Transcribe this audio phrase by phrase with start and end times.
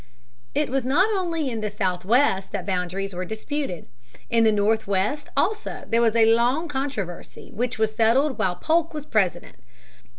[0.55, 3.85] It was not only in the Southwest that boundaries were disputed;
[4.31, 9.05] in the Northwest also there was a long controversy which was settled while Polk was
[9.05, 9.57] President.